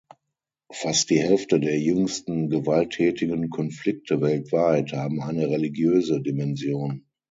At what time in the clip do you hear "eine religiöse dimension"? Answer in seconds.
5.21-7.05